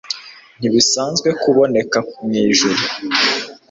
ntibisanzwe 0.57 1.29
kuboneka 1.41 1.97
mwijuru 2.25 2.83